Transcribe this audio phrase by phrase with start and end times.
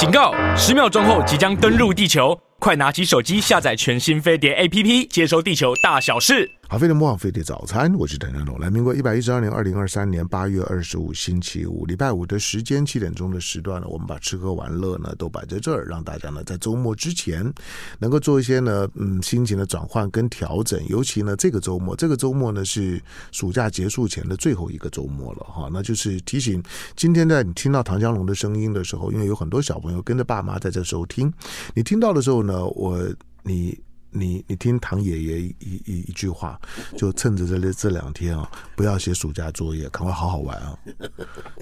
[0.00, 0.32] 警告！
[0.56, 6.50] 十秒钟后即将登陆地球，快拿起手机下载全新飞碟 APP，接收地球大小事。
[6.68, 8.56] 好，飞碟魔网飞碟早餐，我是谭正龙。
[8.60, 17.50] 来，民国一百一十二年二零二三年八月二十五星期五，礼拜五的时间七点钟的时段呢，我们把吃喝玩乐呢都摆在这儿，让大家呢在周末之前
[17.98, 20.80] 能够做一些呢嗯心情的转换跟调整。
[20.86, 23.02] 尤其呢这个周末，这个周末呢是
[23.32, 26.62] 暑假结束前的最后一个周末了哈，那就是提醒
[26.94, 31.32] 今天在你听到唐江龙的声音的时候，因为有很多小朋友跟着爸妈在这收听，
[31.74, 32.98] 你听到的时候呢，呃我
[33.42, 33.80] 你。
[34.12, 36.60] 你你听唐爷爷一一一句话，
[36.98, 40.76] 就趁着这这两天啊，不要写暑假作业，赶快好好玩啊，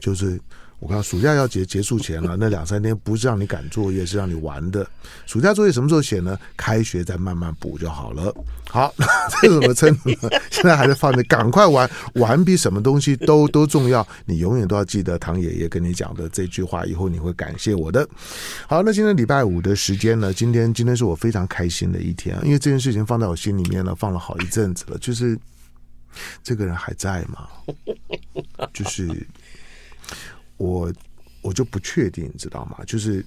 [0.01, 0.41] 就是。
[0.81, 4.89] 我看暑假要结结束前了， 那两三天不是让你赶作业，是让你玩的。
[5.27, 6.39] 暑假作业什么时候写呢？
[6.57, 8.33] 开学再慢慢补就好了。
[8.69, 8.95] 好，
[9.43, 10.31] 这怎么称呢？
[10.51, 14.07] 现在还在放着，赶快玩，玩比什么东西都 都重要。
[14.25, 18.09] 你永远都要记得唐爷爷跟你讲的这句话，以后你会感谢我的。
[18.69, 20.33] 好，那今天礼拜五的时间呢？
[20.33, 24.99] 今天今天是我非常开心的一天，因为这件事情放在我心里面呢，放了好一阵子了。
[24.99, 25.37] 就是
[26.43, 27.49] 这个人还在吗？
[28.73, 29.09] 就是。
[30.59, 30.93] 我
[31.41, 32.79] 我就不确定，你知道吗？
[32.87, 33.25] 就是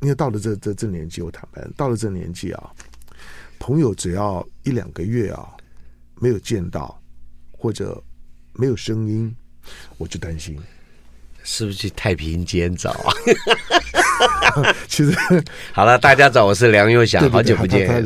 [0.00, 2.70] 因为到了这这这年纪，我坦白，到了这年纪啊，
[3.58, 5.48] 朋友只要一两个月啊
[6.16, 7.00] 没有见到
[7.52, 8.02] 或者
[8.54, 9.34] 没有声音，
[9.96, 10.58] 我就担心
[11.42, 13.12] 是不是去太平间找啊？
[14.88, 15.16] 其实
[15.72, 18.04] 好了，大家早我是梁又祥，好久不见。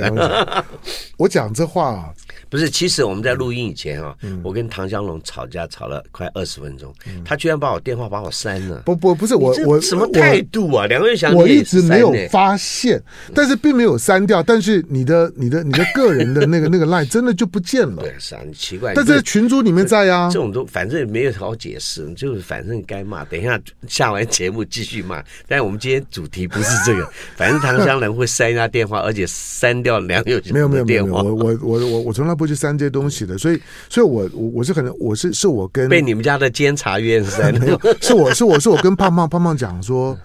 [1.18, 1.90] 我讲这话。
[1.90, 2.08] 啊
[2.50, 8.84] 不是，其实我们在录音以前啊，嗯、我跟唐湘龙吵架吵了快二十分钟，嗯、他居然把我电话把我删了。
[8.86, 10.86] 不不不是我我什么态度啊？
[10.86, 13.02] 梁永祥，我一直没有发现，
[13.34, 17.96] 但是并没有删掉，但是你的你的你的个人的那个 那个 line 真的就不见了。
[18.02, 18.94] 对，是啊，奇怪。
[18.94, 25.22] 但是群主里面在呀、啊，这种都反正也没有好解释，就是反正该骂，等一下下完节目继续骂。
[25.46, 30.54] 但是我们今天主题不是这个， 反正唐湘龙会删人家电话，而且删掉梁永祥的电话。
[30.54, 33.18] 没有没有没有，我我我我我从来不去删这些东西。
[33.26, 37.66] 的，所以，所以我我我是可能我是是我跟被你们家的监察院是在那
[38.00, 40.16] 是我是我是我跟胖胖胖胖讲说，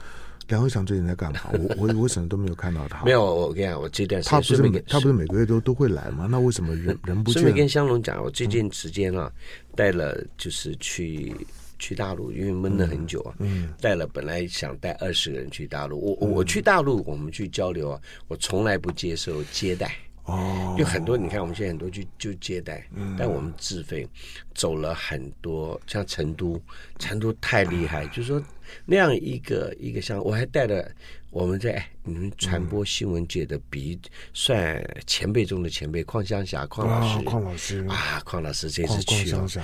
[0.48, 1.40] 梁永祥最近在干嘛？
[1.54, 3.04] 我我我什么都没有看到他。
[3.04, 6.28] 没有，我跟你讲，我这段时间他不是每他不是每个月都都会来吗？
[6.30, 7.42] 那为什么人人不见？
[7.42, 9.32] 顺便跟香龙讲，我最近时间啊，
[9.76, 11.36] 带了就是去
[11.80, 19.92] 去大陆，因为闷了很久啊，嗯，带了本来想带二十个人去大陆，我我去大陆，我们去交流啊，我从来不接受接待。
[20.26, 24.08] 哦，有很多你看，我们现在很多就就接待，嗯、但我们自费
[24.56, 26.62] 走了很多，像成都，
[26.98, 28.42] 成都太厉害，就是说
[28.86, 30.90] 那样一个一个像，我还带了
[31.34, 31.84] 我们在。
[32.06, 33.98] 你们传播新闻界的比
[34.34, 37.86] 算前辈中的前辈，邝香霞，邝老师，邝老师。
[37.88, 39.62] 啊，邝老师这次去，邝湘霞，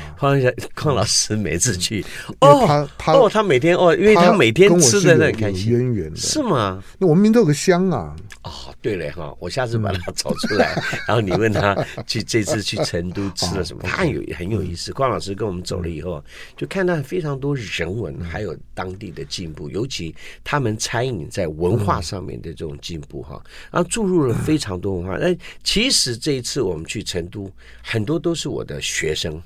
[0.74, 2.02] 邝老师每次去，
[2.40, 6.82] 哦，他他哦，他每天哦，因为他每天吃的很开心，渊源的，是吗？
[6.98, 11.76] 那我们明都有个香啊，哦，对了哈，我下次把他找出来， 然后你问他
[12.08, 14.94] 去这次去成都 吃了什么，他很有很有意思。
[14.94, 16.24] 邝老师跟我们走了以后，
[16.56, 22.40] 就看到非常多人文，还有当地的进步，尤其他们餐饮在文化上面。
[22.40, 25.18] 的这种进步哈，然后注入了非常多文化。
[25.18, 27.52] 那其实这一次我们去成都，
[27.84, 29.44] 很多都是我的学生，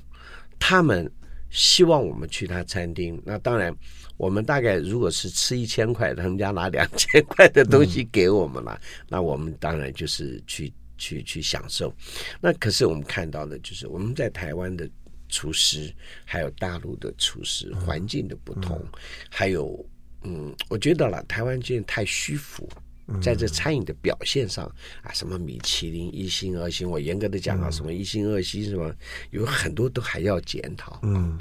[0.60, 1.10] 他们
[1.50, 3.20] 希望我们去他餐厅。
[3.24, 3.74] 那当然，
[4.16, 11.92] 我们大概如果是吃一千块，他们家拿两千块的东西给我们了，那我们当然就是去去去享受。
[12.40, 14.88] 那可是我们看到的就是我们在台湾的
[15.28, 15.92] 厨师，
[16.24, 18.80] 还有大陆的厨师，环境的不同，
[19.28, 19.84] 还有。
[20.24, 22.68] 嗯，我觉得了，台湾最近太虚浮，
[23.20, 24.64] 在这餐饮的表现上
[25.02, 28.90] 啊，什么米其林一星、二星，我严格的讲啊，什么一星、二星，什么
[29.30, 30.98] 有很多都还要检讨。
[31.02, 31.38] 嗯，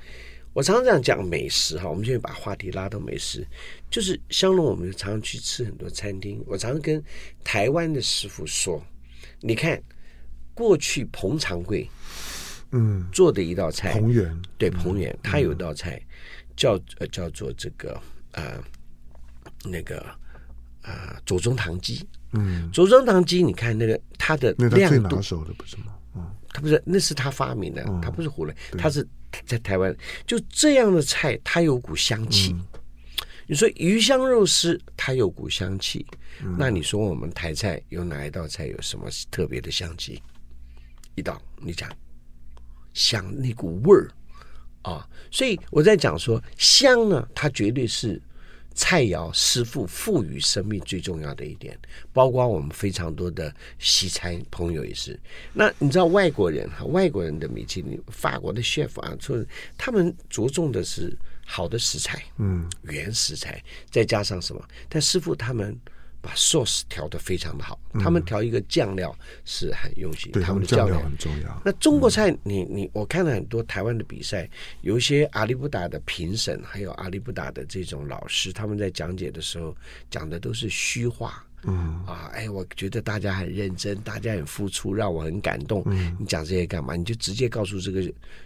[0.52, 3.48] 我常常讲美食哈，我们现在把话题拉到美食，
[3.90, 7.02] 就是香龙，我们常常去吃很多餐厅，我常常跟
[7.42, 8.84] 台湾的师傅说，
[9.40, 9.82] 你看
[10.54, 11.90] 过去彭长贵，
[12.72, 16.02] 嗯，做的一道菜，彭源，对彭源，他有一道菜
[16.58, 17.98] 叫呃叫做这个。
[18.34, 18.62] 呃，
[19.64, 20.06] 那个
[20.84, 25.96] 呃，左宗棠鸡，嗯，左宗棠鸡，你看那个它的亮度，那最拿手的不是吗？
[26.16, 29.08] 嗯，他不是，那是他发明的，他不是胡来，他是
[29.46, 29.96] 在台湾
[30.28, 32.56] 就这样的菜，它有股香气。
[33.46, 36.06] 你说鱼香肉丝，它有股香气，
[36.58, 40.22] 那你说我们台菜有哪一道菜有什么特别的香气？
[41.16, 41.90] 一道你讲
[42.94, 44.10] 香那股味儿。
[44.84, 48.22] 啊，所以我在讲说香呢，它绝对是
[48.76, 51.78] 菜肴师傅赋予生命最重要的一点，
[52.12, 55.20] 包括我们非常多的西餐朋友也是。
[55.54, 59.48] 那你知道外国人哈，外国人的米其林，法国的 chef 啊，就是
[59.78, 61.16] 他们着重的是
[61.46, 64.68] 好的食材，嗯，原食材，再加上什么？
[64.90, 65.80] 但师傅他们
[66.24, 71.62] 把 sauce 调的非常的好，他们调一个酱料是很用心，对，他们的酱料很重要。
[71.66, 74.50] 那中国菜，你你我看了很多台湾的比赛，
[74.82, 79.76] 有一些阿里不达的评审，还有阿里不达的这种老师，他们在讲解的时候
[80.10, 81.46] 讲的都是虚话。
[81.66, 85.82] 嗯啊，哎，我觉得大家很认真，大家很付出，让我很感动。
[85.86, 86.96] 嗯，你讲这些干嘛？
[86.96, 88.02] 你就直接告诉这个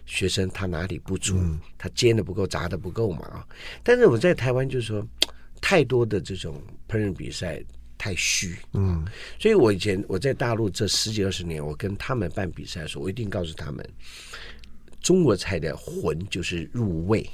[0.05, 3.47] 学生他哪里不足，嗯、他煎的不够，炸的不够嘛啊！
[3.83, 5.03] 但是我在台湾就是说，
[5.61, 7.63] 太多的这种烹饪比赛
[7.97, 9.05] 太虚，嗯，
[9.39, 13.87] 所以我以前我在大陆这十几二十年，我跟他们办比赛的时候，我一定告诉他们，
[15.01, 17.27] 中国菜的魂就是入味。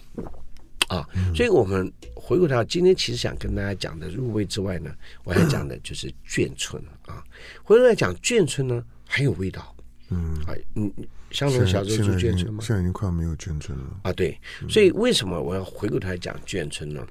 [0.89, 4.93] 啊，所以我们回过头，今天其实想跟大家讲的入味之外呢，
[5.23, 7.23] 我还讲的就是眷村啊。
[7.63, 9.75] 回头来讲眷村呢，很有味道。
[10.09, 10.91] 嗯，啊，嗯，
[11.31, 12.61] 香龙小时候住眷村吗？
[12.61, 14.13] 现在已经快没有眷村了啊。
[14.13, 14.37] 对，
[14.69, 17.07] 所以为什么我要回过头来讲眷村呢？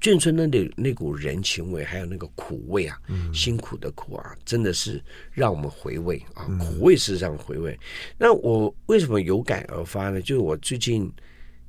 [0.00, 3.00] 眷村的那那股人情味，还有那个苦味啊，
[3.32, 5.02] 辛苦的苦啊，真的是
[5.32, 6.44] 让我们回味啊。
[6.58, 7.78] 苦味是让回味。
[8.16, 10.20] 那我为什么有感而发呢？
[10.20, 11.12] 就是我最近。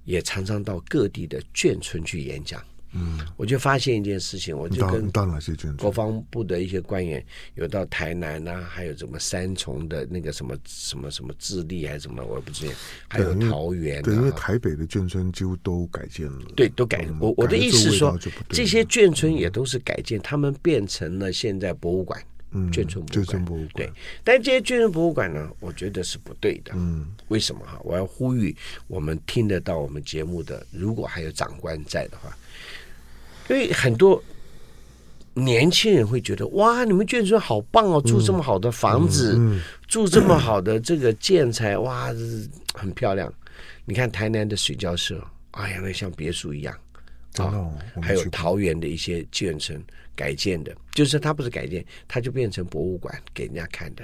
[0.06, 2.60] 也常常到各地的眷村去演讲，
[2.92, 5.78] 嗯，我就发现一件事情，我就跟到哪些眷村？
[5.78, 7.24] 国防部的一些官员
[7.56, 12.74] 有到台南啊，还有什么三重的那个什么什么什么智利还是什么，我也不知道，
[13.08, 17.08] 还有桃园，对，因为台北的眷村几乎都改建了，对，都改。
[17.20, 18.18] 我我的意思是说，
[18.50, 22.22] 这些眷村也都是改建，他们变成了现在博物馆。
[22.52, 23.94] 嗯，眷村博物馆，博物馆对，
[24.24, 26.72] 但这些眷村博物馆呢，我觉得是不对的。
[26.76, 27.80] 嗯，为什么哈？
[27.84, 28.56] 我要呼吁
[28.88, 32.36] 我们听得到我们节目的，如果还有长官在的话，
[33.50, 34.22] 因为很多
[35.34, 39.40] 年轻人会觉得，哇，你们眷村好棒哦，住这么好的房子，
[39.88, 42.14] 住这么好的这个建材，哇，
[42.74, 43.32] 很漂亮。
[43.86, 46.78] 你看台南的水交社，哎呀，那像别墅一样。
[47.38, 47.70] 啊，
[48.02, 49.82] 还有桃园的一些眷村
[50.16, 54.04] 改建的，就是它不是改建，它就变成博物馆给人家看的。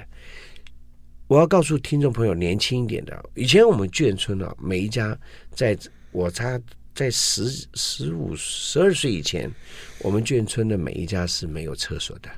[1.26, 5.18] 我要告诉听众朋友，年轻一点的，以前我们眷村啊，每一家
[5.50, 5.76] 在
[6.12, 6.58] 我差
[6.96, 9.52] 在十十五十二岁以前，
[10.00, 12.30] 我们眷村的每一家是没有厕所的。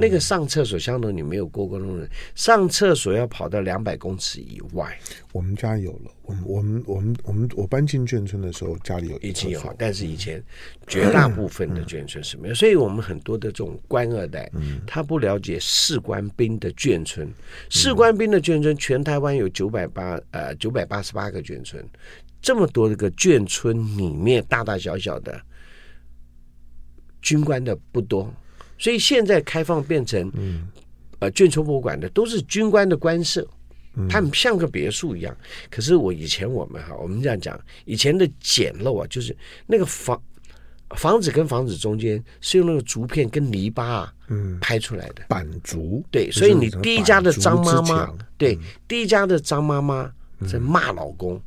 [0.00, 4.98] 那个上厕所，相当于你没有过过路人，上厕所要跑到两百公尺以外。
[5.30, 10.42] 我们家有了，我们我们我们我们我搬进眷村的时候，家里有已经有，但是以前
[10.86, 14.50] 绝大部分的眷村是没有，所以我们很多的这种官二代，
[14.86, 17.28] 他不了解士官兵的眷村。
[17.68, 21.86] 士官兵的眷村，全台湾有九百八呃九百八十八个眷村，
[22.44, 25.40] 这么多这个眷村里面，大大小小的
[27.22, 28.30] 军官的不多。
[28.76, 30.68] 所以现在开放变成，嗯
[31.20, 33.48] 呃，眷村博物馆的都是军官的官舍，
[34.10, 35.34] 他们像个别墅一样。
[35.70, 39.34] 可是我以前我们哈，我们这样讲，以前的简陋啊，就是
[39.66, 40.22] 那个房
[40.96, 46.04] 房子跟房子中间是用那个竹片跟泥巴啊，嗯，拍出来的板竹。
[46.10, 50.12] 对，所以你第一家的张妈妈，对，第一家的张妈妈
[50.46, 51.40] 在骂老公，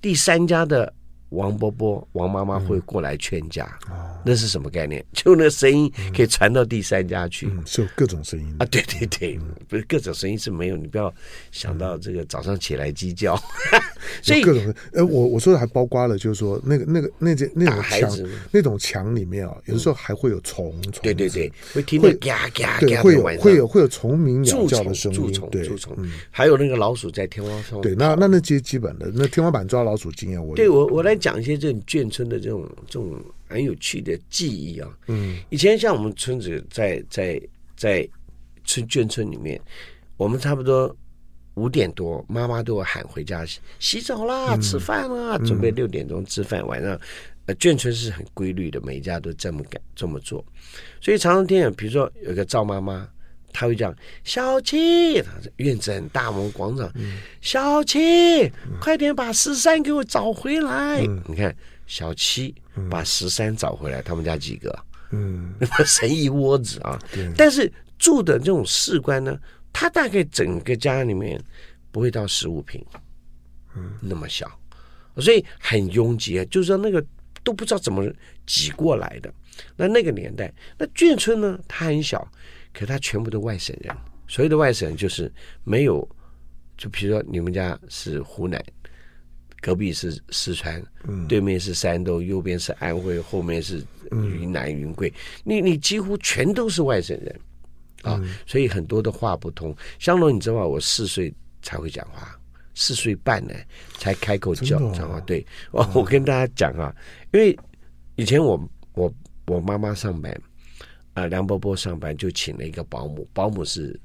[0.00, 0.92] 第三家的。
[1.36, 3.78] 王伯伯、王妈妈会过来劝架，
[4.24, 5.04] 那是什么概念？
[5.12, 8.64] 就那声音可以传到第三家去，是有各种声音啊！
[8.66, 9.38] 对对对，
[9.68, 11.12] 不是各种声音是没有，你不要
[11.52, 13.38] 想到这个早上起来鸡叫，
[14.22, 14.74] 所以各种。
[14.92, 18.18] 呃，我我说的还包括了，就是说那个那个那这那种墙，
[18.50, 25.94] 那种墙里面啊，有的时候还会有虫虫，对对对，会听到嘎嘎嘎，会有会有会有虫鸣鸟叫的声音，对，蛀虫，
[26.30, 27.78] 还有那个老鼠在天花上。
[27.82, 31.14] 对，那那那些基本的那天花板抓老鼠经验，我对我我来。
[31.26, 37.42] 讲一些这种眷村的这种这种很有趣的记忆啊，嗯，以前像我们村子在在
[37.76, 38.08] 在
[38.64, 39.60] 村眷村里面，
[40.16, 40.96] 我们差不多
[41.54, 46.64] 五点多，妈妈都会喊回家洗洗澡啦、吃饭啦，准备六点钟吃饭。
[46.64, 46.96] 晚上，
[47.46, 50.44] 呃，眷村是很规律的，每一家都这么干这么做，
[51.00, 53.08] 所以常常听，比如说有个赵妈妈。
[53.52, 55.14] 他会讲小七，
[55.56, 56.90] 院子很大，我们广场。
[56.94, 61.00] 嗯、小七，嗯、快点把十三给我找回来！
[61.06, 62.54] 嗯、你看，小七
[62.90, 64.78] 把十三找回来，他们家几个？
[65.12, 65.54] 嗯，
[65.86, 66.98] 神一窝子啊。
[67.34, 69.38] 但是住的这种士官呢，
[69.72, 71.42] 他大概整个家里面
[71.90, 72.84] 不会到十五平，
[73.74, 74.46] 嗯，那么小，
[75.16, 77.02] 所以很拥挤，就是说那个
[77.42, 78.04] 都不知道怎么
[78.44, 79.32] 挤过来的。
[79.76, 82.30] 那那个年代，那眷村呢，它很小。
[82.76, 83.96] 可他全部都外省人，
[84.28, 85.32] 所谓的外省人就是
[85.64, 86.06] 没有，
[86.76, 88.62] 就比如说你们家是湖南，
[89.62, 95.10] 隔壁是四川，嗯，对面是山东，右边是安徽，后面是云南云贵，
[95.42, 97.40] 你你几乎全都是外省人
[98.02, 99.74] 啊，所以很多的话不通。
[99.98, 100.66] 香龙，你知道吗？
[100.66, 102.38] 我四岁才会讲话，
[102.74, 103.54] 四岁半呢
[103.96, 105.18] 才开口叫，哦、知道吗？
[105.20, 106.94] 对，我我跟大家讲啊，
[107.32, 107.58] 因为
[108.16, 109.10] 以前我我
[109.46, 110.38] 我妈妈上班，啊、
[111.16, 113.98] 呃，梁伯伯上班就请了一个保姆，保姆是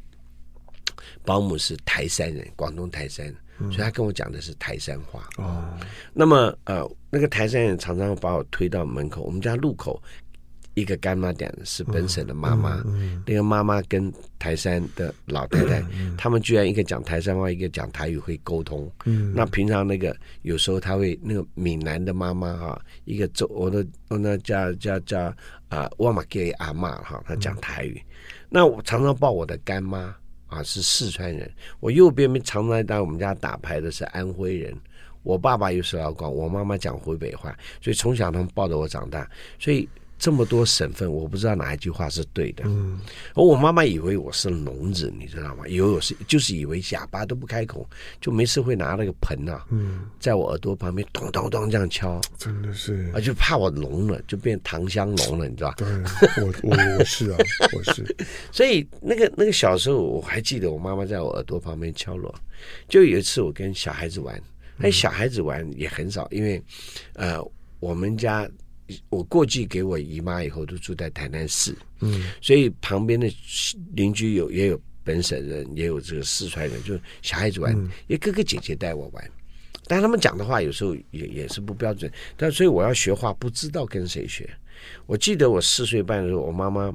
[1.26, 3.28] 保姆是台山人，广东台山，
[3.58, 5.28] 所以他跟我讲的是台山话。
[5.38, 5.78] 哦，
[6.14, 10.02] 那么呃，那个台山人常常把我推到门口，我们家路口。
[10.74, 18.90] 一个干妈点是本省的妈妈，嗯嗯、那个妈妈跟台山的老太太，嗯、他们居然一个讲台山话，一个讲台语会沟通。
[19.04, 25.34] 嗯，那平常那个有时候他会那个闽南的妈妈哈，一个周我的我那叫叫叫
[25.68, 28.02] 啊，我嘛给阿妈哈，她讲台语。
[28.02, 30.16] 嗯、那我常常抱我的干妈
[30.48, 31.52] 啊，是四川人。
[31.82, 34.74] 我右边边常常在我们家打牌的是安徽人。
[35.24, 39.88] 我爸爸又是老广，我妈妈讲湖北话，所以从小他们抱着我长大，所以。
[40.22, 42.64] 这么多省份，我不知道哪一句话是对的。
[42.68, 43.00] 嗯，
[43.34, 45.68] 而我妈妈以为我是聋子，你知道吗？
[45.68, 47.90] 以为我是，就是以为哑巴都不开口，
[48.22, 55.78] 就没事会拿那个盆啊，嗯，在我耳朵旁边咚咚咚这样敲，真的是，啊，就怕我聋了，就变糖香聋了，你知道吧？
[55.78, 55.88] 对，
[56.46, 57.38] 我我我是啊，
[57.74, 58.16] 我是。
[58.52, 62.32] 所以那个那个小时候，我还记得我妈妈在我耳朵旁边敲锣。
[62.88, 64.40] 就有一次我跟小孩子玩，
[64.78, 66.62] 那小孩子玩也很少，因为
[67.14, 67.40] 呃，
[67.80, 68.48] 我们家。
[69.10, 73.32] 我过继给我姨妈以后，都住在台南市，嗯，所以旁边的
[73.94, 77.76] 邻居有也有本省人，也有这个四川人，就小孩子玩，
[78.08, 79.32] 也哥哥姐姐带我玩，
[79.88, 84.50] 但他们讲的话有时候也也是不标准，但所以我要学话，不知道跟谁学。
[85.06, 86.94] 我记得我四岁半的时候，我妈妈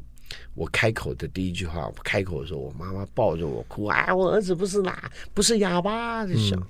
[0.54, 6.60] 我开口的第一句话，我开口的时候，我妈妈抱着我哭，哎，我儿子不是啦，不是哑巴，就想，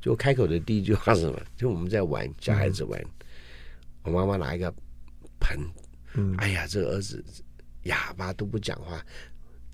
[0.00, 1.40] 就开口的第一句话是什么？
[1.56, 3.00] 就我们在玩，小孩子玩。
[4.04, 4.72] 我妈妈拿一个
[5.40, 5.58] 盆，
[6.14, 7.24] 嗯，哎呀，这个儿子
[7.84, 9.04] 哑巴都不讲话，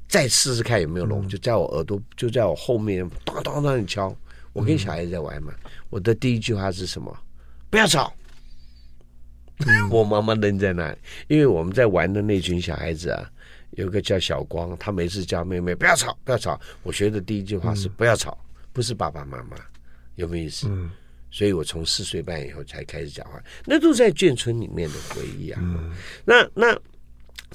[0.09, 4.15] 再试试看有没有聋，就在我耳朵，就在我后面咚咚咚的敲。
[4.53, 5.53] 我跟小孩子在玩嘛，
[5.91, 7.17] 我的第一句话是什么？
[7.71, 8.13] 不要吵。
[9.91, 13.31] 我妈妈愣在那里，因为我们在玩的那群小孩子啊，
[13.73, 16.59] 有个叫小光，他每次叫妹妹不要吵，不要吵。
[16.83, 18.37] 我学的第一句话是不要吵，
[18.73, 19.57] 不是爸爸妈妈，
[20.17, 20.67] 有没有意思？
[20.69, 20.91] 嗯。
[21.31, 25.61] 所以我从四岁半以后才开始讲话，那都在眷村里面的回忆啊。
[25.63, 25.93] 嗯、
[26.25, 26.77] 那那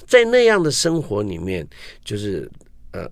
[0.06, 1.66] 在那样的生活里面，
[2.02, 2.50] 就是
[2.92, 3.06] 呃，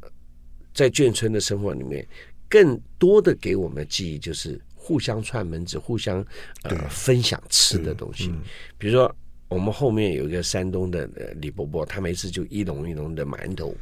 [0.72, 2.06] 在眷村的生活里面，
[2.48, 6.24] 更多的给我们的记忆就是互相串门子，互相
[6.62, 8.28] 呃分享吃的东西。
[8.28, 8.42] 嗯、
[8.78, 9.14] 比如说，
[9.48, 11.06] 我们后面有一个山东的
[11.36, 13.76] 李伯伯，他每次就一笼一笼的馒头，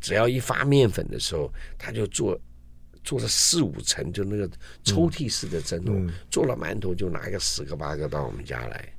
[0.00, 2.40] 只要一发面粉的时候，他就做。
[3.04, 4.50] 做了四五层，就那个
[4.82, 8.92] 抽屉式的蒸笼，做了馒头就拿一个十个八个到我们家来。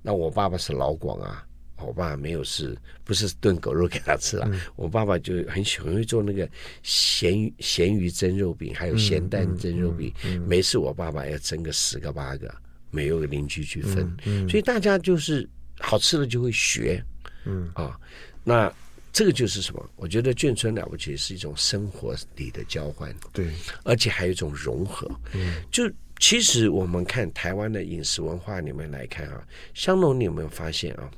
[0.00, 1.44] 那我爸爸是老广啊，
[1.78, 4.48] 我爸爸没有事，不是炖狗肉给他吃啊。
[4.52, 6.48] 嗯、我爸爸就很喜欢做那个
[6.84, 10.10] 咸鱼咸鱼蒸肉饼，还有咸蛋蒸肉饼。
[10.24, 12.54] 嗯嗯嗯、每次我爸爸要蒸个十个八个，
[12.90, 14.16] 没有邻居去分，
[14.48, 15.46] 所以大家就是
[15.80, 17.04] 好吃的就会学。
[17.44, 17.98] 嗯啊，
[18.44, 18.72] 那。
[19.12, 19.90] 这个就是什么？
[19.96, 23.50] 我觉得眷村了不起是一种生活里的交换，对，
[23.84, 25.10] 而且还有一种融合。
[25.32, 31.10] 嗯，就其实我们看台湾的饮食文化里面来看啊，香农，你有没有发现啊？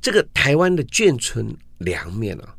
[0.00, 2.56] 这个台湾的眷村凉面啊，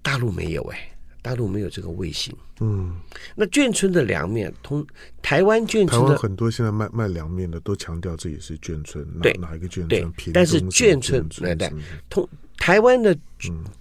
[0.00, 0.90] 大陆没有哎。
[1.20, 2.96] 大陆没有这个卫星，嗯，
[3.34, 4.86] 那眷村的凉面，通
[5.20, 9.88] 台湾眷村的很多现在卖卖凉面的都强调自己是眷村，对哪一个眷村？
[9.88, 11.70] 对，但是眷村对对，
[12.08, 13.16] 通台湾的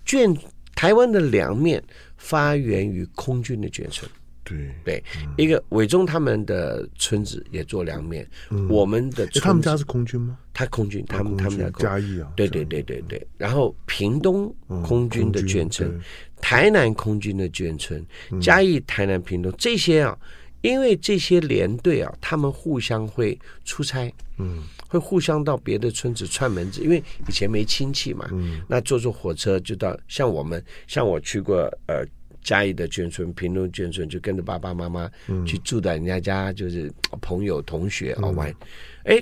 [0.06, 0.38] 眷
[0.76, 1.84] 台湾的凉面
[2.18, 4.10] 发源于空军的眷村。
[4.48, 5.04] 对对，
[5.38, 8.28] 一个伟忠他们的村子也做凉面，
[8.70, 10.38] 我们的他们家是空军吗？
[10.54, 13.28] 他空军，他们他们家嘉义啊，对对对对对。
[13.38, 16.00] 然后屏东空军的眷村，
[16.42, 18.04] 台南空军的眷村，
[18.42, 20.18] 嘉义、台南、屏东这些啊，
[20.62, 32.04] 因为这些连队啊，他们互相会出差，嗯，会互相到别的村子串门子，因为以前没亲戚嘛，嗯，那坐坐火车就到，像我们，像我去过呃。
[32.48, 35.12] 嘉义的眷村，屏东眷村，就跟着爸爸妈妈
[35.46, 36.90] 去住在人家家，就是
[37.20, 38.56] 朋友同学啊玩，
[39.04, 39.22] 哎，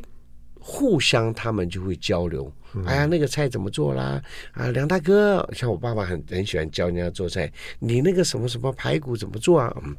[0.60, 2.54] 互相他们就会交流。
[2.86, 4.22] 哎呀，那个菜怎么做啦？
[4.52, 9.76] 啊，梁大哥，像我爸爸很很喜欢教人家做菜，你那个什么什么排骨怎么做啊？
[9.84, 9.96] 嗯，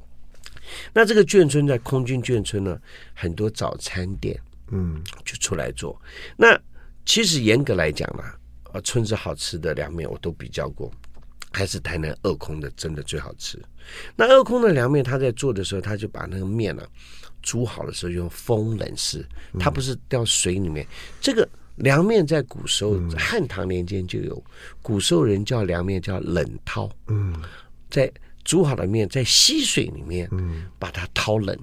[0.93, 2.81] 那这个眷村在空军眷村呢，
[3.13, 4.39] 很多早餐店，
[4.71, 6.01] 嗯，就出来做。
[6.37, 6.57] 那
[7.05, 8.23] 其实严格来讲呢，
[8.71, 10.93] 啊，村子好吃的凉面我都比较过。
[11.57, 13.59] 还是台南二空的真的最好吃。
[14.15, 16.89] 那二空的凉面，他在做的时候，他就把那个面呢、啊、
[17.41, 19.25] 煮好的时候用风冷式，
[19.59, 20.85] 它不是掉水里面。
[20.85, 24.45] 嗯、这个凉面在古时候汉唐年间就有，
[24.83, 26.91] 古时候人叫凉面叫冷涛。
[27.07, 27.35] 嗯，
[27.89, 28.13] 在
[28.45, 31.59] 煮好的面在溪水里面，嗯，把它掏冷，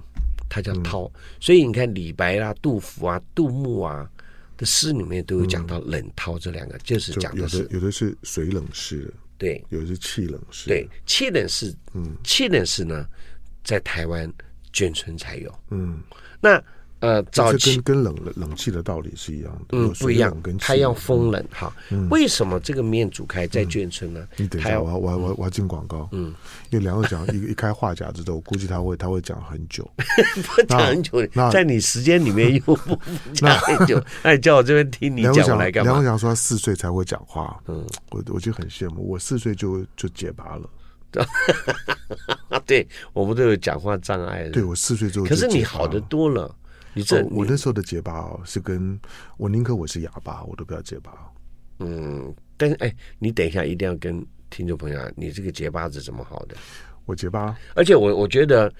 [0.50, 1.12] 它叫掏。
[1.40, 4.10] 所以你看李白啊、杜甫啊、杜牧啊
[4.58, 13.06] 的诗里面都有讲到冷涛这两个，就是讲的是有的有的是水冷式的，对，有的是气冷式，对，气冷式，嗯，气冷式呢，
[13.64, 14.32] 在台湾
[14.74, 16.02] 眷村才有，嗯，
[16.40, 16.64] 那。
[17.04, 21.70] 呃，早期跟跟冷冷气的道理是一样的，嗯，不一样，它要风冷哈。
[22.10, 24.26] 为什么这个面煮开在眷村呢？
[24.38, 26.08] 你等一下，我我我我要进广告。
[26.14, 26.34] 嗯，
[26.70, 29.86] 因为梁又讲一一开话匣子之后，我估计他会他会讲很久，
[30.56, 31.28] 不讲很久。
[31.52, 32.98] 在你时间里面又不
[33.36, 35.92] 讲很久，那你叫我这边听你讲来干嘛？
[35.92, 40.70] 梁又讲说他四岁才会讲话，嗯，我我就很羡慕，我四岁就就结巴了。
[42.66, 44.48] 对，我们都有讲话障碍。
[44.54, 46.56] 对我四岁之后，可是你好的多了。
[46.94, 49.00] 你这、哦、我那时候的结巴哦，是跟
[49.38, 51.12] 我宁可我是哑巴，我都不要结巴。
[51.80, 56.56] 嗯，但是哎，你等一下一定要跟听众朋友，你这个结巴是怎么好的？
[57.06, 58.72] 我结巴，而且我我觉得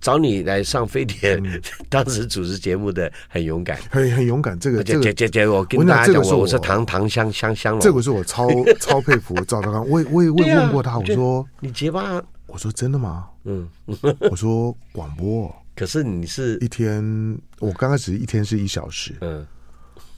[0.00, 4.58] 找你来上飞碟，嗯、 当时主持节目的很勇敢，很很勇敢。
[4.58, 8.48] 这个这个这这我跟大家讲，我我是唐唐香香香这个是我超
[8.80, 9.88] 超佩服赵德刚。
[9.88, 13.28] 我也我也我也问过他， 我说你结巴，我说真的吗？
[13.44, 13.68] 嗯，
[14.30, 15.54] 我说广播。
[15.78, 19.14] 可是你是一天，我刚开始一天是一小时。
[19.20, 19.46] 嗯，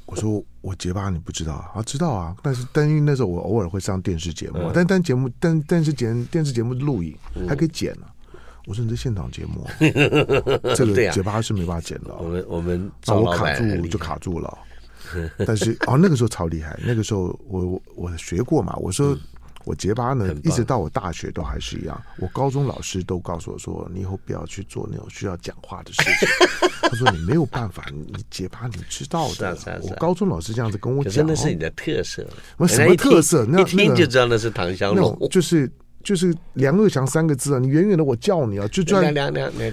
[0.07, 1.73] 我说我结巴，你不知道啊？
[1.75, 7.14] 啊知道啊，但是但因为那时候我偶尔会上电视节目，嗯、但但节目但但是节电视节目录影
[7.47, 8.07] 还可以剪呢、
[8.67, 9.67] 我说你这现场节目，
[10.75, 12.14] 这个结巴是没办法剪的。
[12.17, 14.59] 我们我们把我卡住就卡住了。
[15.47, 19.12] 但是哦，那个时候超厉害，那个时候我我我学过嘛，我说。
[19.12, 19.21] 嗯
[19.64, 22.02] 我结巴呢，一直到我大学都还是一样。
[22.19, 26.29] 我高中老师都告诉我说：“你以后不要去做那种需要讲话的事情。
[26.83, 32.26] ”他说：“你没有办法，你结巴，你知道的。”我高中老师这样子跟我讲，真的是你的特色。
[32.57, 33.45] 我什么特色？
[33.47, 35.71] 那一听就知道那是唐香龙，就是。
[36.02, 37.59] 就是梁又祥三个字啊！
[37.59, 39.14] 你远远的我叫你啊，就算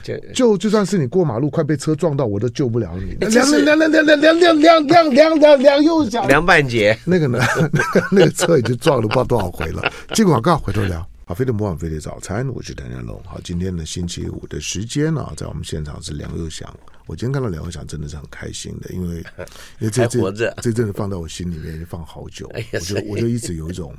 [0.03, 3.15] 就就就算是你过马路快被车撞到，我都救不了你。
[3.19, 7.39] 梁梁梁梁梁梁梁梁梁梁梁梁又祥，梁半截那个呢？
[7.71, 9.91] 那个那个车已经撞了不知道多少回了。
[10.13, 11.05] 进广告，回头聊。
[11.25, 13.21] 好，飞得模仿飞得早餐，我是谭家龙。
[13.25, 16.69] 好，今天的星期五的时间呢，在我们现场是梁又祥。
[17.07, 19.15] 我今天看到梁又祥真的是很开心的，因为
[19.79, 23.95] 因为这这这阵子放在我心里面放好久， 我就我就一直有一种，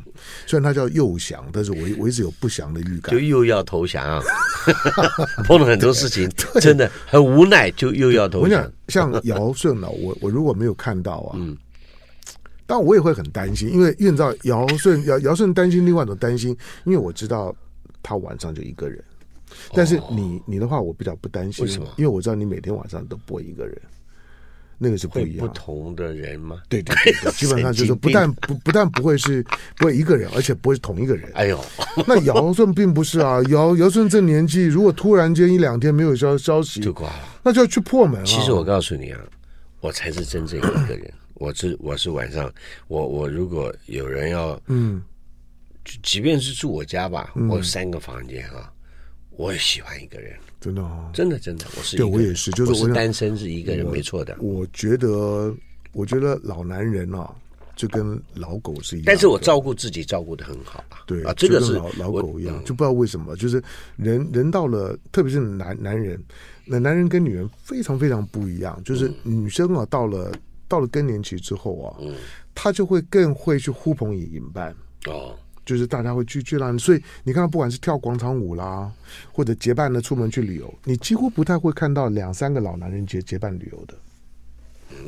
[0.47, 4.23] 虽然他叫又祥，但是我我一直有不祥的预感，就又要投降啊！
[5.45, 8.71] 碰了很多事情，真的很无奈，就又要投降。
[8.89, 11.57] 像尧舜啊，我我如果没有看到啊，嗯。
[12.67, 17.57] 但我也会很担心，因为因为你知道尧舜尧尧舜担心另外一种担心，因为我知道
[18.03, 19.03] 他晚上就一个人。
[19.73, 21.89] 但是你你的话，我比较不担心，为什么？
[21.97, 23.81] 因为我知道你每天晚上都播一个人，
[24.79, 25.47] 那个是不一样。
[25.47, 26.63] 不同的人吗？
[26.69, 29.45] 对对对，基本上就是不但不不但不会是
[29.77, 31.31] 不会一个人，而且不会是同一个人。
[31.35, 31.63] 哎呦，
[32.07, 38.25] 那尧舜并不是啊，尧尧舜这年纪，如果突然间一两天没有消消息就挂了，那就要去破门啊。
[38.25, 39.21] 其实我告诉你啊，
[39.81, 41.13] 我才是真正一个人。
[41.35, 42.53] 我是我是晚上，
[42.89, 45.01] 我我如果有人要，嗯，
[46.03, 48.73] 即便是住我家吧，嗯、我有三个房间啊，
[49.39, 54.37] 我也喜欢一个人，真的哦，真的真的，我是对我也是，就是我，单身是一个人，没错的。
[54.41, 55.55] 我觉得，
[55.93, 57.33] 我觉得老男人啊，
[57.77, 63.63] 就跟老狗是一样，但是我照顾自己照顾的很好啊，对啊，这个是老老狗一样，就不知道为什么，就是
[63.97, 66.21] 人人到了，特别是男男人，
[66.67, 70.33] 那男人跟女人非常非常不一样，就是女生啊，到了。
[70.71, 72.15] 到了更年期之后啊，嗯，
[72.55, 74.77] 他就会更会去呼朋引伴。
[75.07, 75.35] 哦，
[75.69, 76.75] 就是大家会聚聚啦。
[76.79, 78.91] 所以你看，不管是跳广场舞啦，
[79.31, 83.95] 或者结伴的出门去旅游，你几乎不太会看到两三个老男人结结伴旅游的。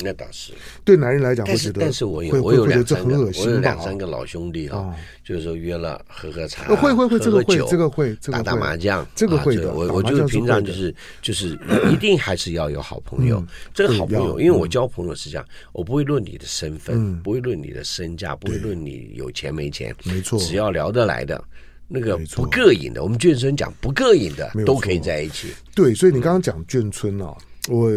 [0.01, 0.53] 那倒是。
[0.85, 9.73] 对男人来讲，但是但是我有我有两三个，我有两三个老兄弟啊，就是说约了喝喝茶，会会会这个会这个会打打麻将，这个会的。
[9.73, 11.59] 我我就是平常就是就是
[11.90, 13.45] 一定还是要有好朋友。
[13.75, 21.43] 这个好朋友，因为我交朋友是这样，我不会论你的身份，不会论你的身价，不会论你有钱没钱，没错，只要聊得来的，
[21.88, 25.49] 那个不膈应的，我们眷村讲不膈应的都可以在一起。
[25.75, 27.35] 对，所以你刚刚讲眷村啊，
[27.69, 27.90] 我。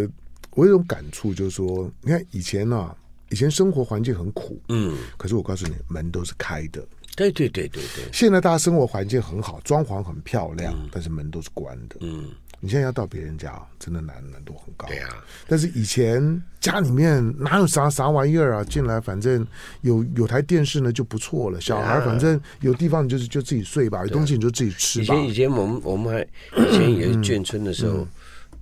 [0.56, 2.96] 我有种感触，就是说，你看以前呢、啊，
[3.30, 6.86] 以前生活环境很苦，嗯，可是我告诉你，门都是开的。
[7.16, 8.06] 对对对对对。
[8.12, 11.98] 现在大家生活环境很好，装潢很漂亮，嗯、但是门都是关的。
[12.00, 14.88] 嗯，你现在要到别人家，真的难难度很高。
[14.88, 15.24] 对啊。
[15.48, 18.64] 但是以前家里面哪有啥啥玩意儿啊？
[18.64, 19.46] 进来反正
[19.82, 21.62] 有有台电视呢就不错了。
[21.62, 25.14] 小孩反正有地方你就是就自己睡吧，有东西你就自己吃吧。
[25.14, 26.12] 以前以前我们我们
[26.56, 27.98] 还以前也是眷村的时候。
[27.98, 28.08] 嗯嗯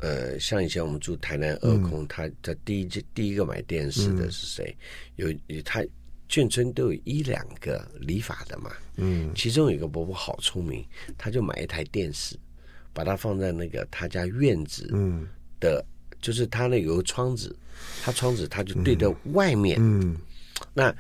[0.01, 4.75] 呃，像以前我们住台南二空，他他第一第一个买电视的是谁？
[5.15, 5.33] 有
[5.63, 5.81] 他
[6.27, 10.83] 眷村都有一两个理发的嘛，嗯，其中有一个伯伯好聪明，
[11.17, 12.35] 他就买一台电视，
[12.93, 15.27] 把它放在那个他家院子，嗯。
[15.59, 15.85] 的，
[16.19, 17.55] 就是他那有个窗子，
[18.03, 20.17] 他窗子他就对着外面，嗯，
[20.73, 20.93] 那。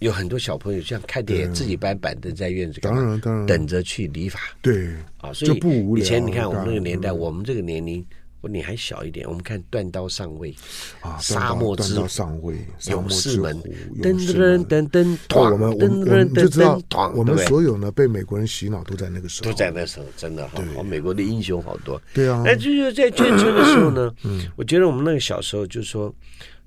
[0.00, 3.46] 有很多小朋友像看电影，自己搬板凳在院子，当然当然。
[3.46, 4.38] 等着去理发。
[4.60, 6.04] 对啊，所以不无聊。
[6.04, 8.08] 以前你看我们那个年代，我们这个年龄，不，
[8.48, 9.26] 你还小一点。
[9.28, 10.52] 我们看《断刀上尉》
[11.00, 12.56] 啊，沙漠之上尉，
[12.88, 13.60] 勇士们，
[14.02, 16.80] 噔噔噔噔，我们我们就知道，
[17.14, 22.00] 我们所有呢被美国人洗脑都在那个时候，都在那时候，真的好，美国的英雄好多。
[22.12, 24.14] 对啊，哎，就是在眷村的时候呢，
[24.56, 26.14] 我觉得我们那个小时候就是说。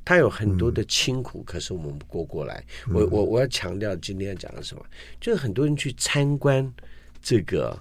[0.10, 2.64] 他有很多的清苦，可是我们过过来。
[2.94, 4.82] 我我我要强调今天要讲的什么？
[5.20, 6.66] 就是很多人去参观
[7.22, 7.78] 这个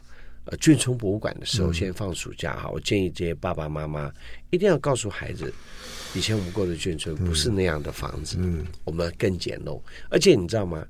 [0.47, 4.13] 呃眷村博物馆的时候，现在放暑假哈，我建议这些爸爸妈妈
[4.51, 5.53] 一定要告诉孩子，
[6.15, 9.81] 以前我们过的眷村不是那样的房子，嗯，我们更简陋。
[10.09, 10.87] 而且你知道吗？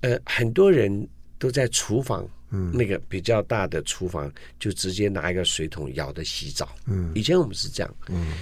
[0.00, 1.06] 呃，很多人
[1.38, 8.32] 都在厨房，嗯，那个比较大的厨房就直接拿一个水桶舀的洗澡，嗯，以前我们是这样，嗯。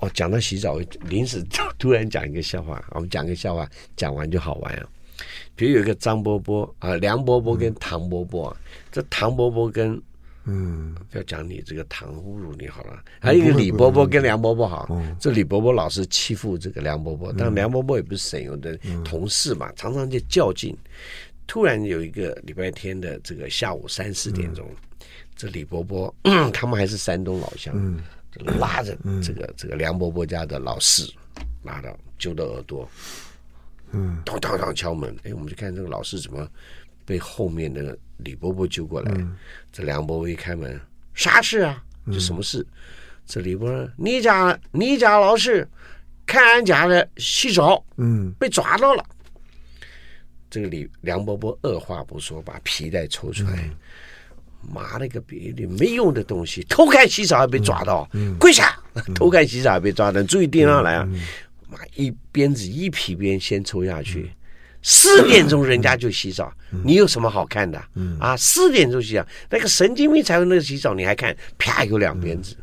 [0.00, 1.42] 哦，讲到洗澡，临时
[1.78, 2.84] 突然讲一个笑话。
[2.90, 4.86] 我们讲个笑话，讲完就好玩啊。
[5.54, 8.56] 比如有一个张伯伯啊，梁伯伯跟唐伯伯，
[8.90, 10.00] 这唐伯伯跟
[10.44, 13.02] 嗯，不要讲你这个唐侮辱你好了。
[13.20, 14.88] 还有一个李伯伯跟梁伯伯好，
[15.20, 20.76] 这李伯伯老是欺负这个梁伯伯，但梁伯伯也不是省油的同事嘛，常常就较劲。
[21.46, 24.66] 突然有一个礼拜天的这个下午三四点钟，
[25.36, 26.14] 这李伯伯
[26.52, 27.74] 他们还是山东老乡。
[28.60, 31.10] 拉着这个这个梁伯伯家的老四，
[31.64, 32.88] 拉到揪到耳朵，
[33.92, 36.48] 嗯，当当当敲门，哎，我们就看这个老师怎么
[37.04, 39.12] 被后面那个李伯伯揪过来。
[39.72, 40.80] 这梁伯伯一开门，
[41.14, 41.82] 啥事啊？
[42.06, 42.66] 这什么事？
[43.26, 45.68] 这李伯伯，你家你家老师
[46.26, 49.04] 看俺家的洗澡，嗯，被抓到了。
[50.50, 53.68] 这个李梁伯伯二话不说，把皮带抽出来。
[54.60, 56.64] 妈了个逼的，没用的东西！
[56.64, 58.08] 偷看洗澡还被抓到，
[58.40, 58.76] 跪下！
[59.14, 61.08] 偷看洗澡还被抓到，注意盯上来啊！
[61.68, 64.30] 妈，一鞭子一皮鞭先抽下去。
[64.80, 66.52] 四点钟人家就洗澡，
[66.84, 67.82] 你有什么好看的？
[68.20, 71.36] 啊，四点钟洗澡，那个神经病才会那个洗澡，你还看？
[71.58, 72.56] 啪，有两鞭子。